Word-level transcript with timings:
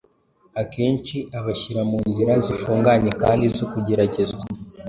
Akenshi 0.61 1.17
abashyira 1.37 1.81
mu 1.91 1.99
nzira 2.09 2.33
zifunganye 2.45 3.11
kandi 3.21 3.45
zo 3.57 3.65
kugeragezwa 3.71 4.43